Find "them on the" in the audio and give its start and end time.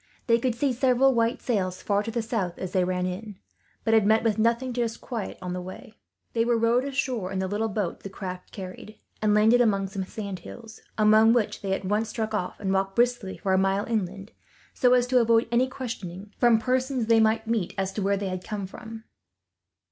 5.39-5.61